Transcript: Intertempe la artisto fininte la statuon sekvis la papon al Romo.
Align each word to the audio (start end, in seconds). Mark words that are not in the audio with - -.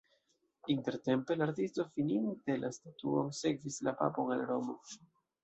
Intertempe 0.75 1.35
la 1.41 1.45
artisto 1.49 1.85
fininte 1.91 2.57
la 2.63 2.73
statuon 2.79 3.31
sekvis 3.41 3.79
la 3.91 3.95
papon 4.01 4.35
al 4.39 4.45
Romo. 4.51 4.79